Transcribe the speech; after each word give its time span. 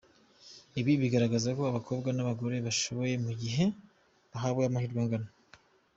Ibi 0.79 0.93
bigaragaza 1.01 1.49
ko 1.57 1.61
abakobwa 1.71 2.09
n’abagore 2.13 2.55
bashoboye 2.65 3.13
mu 3.25 3.31
gihe 3.41 3.65
bahawe 4.31 4.61
amahirwe 4.69 4.99
angana. 5.03 5.29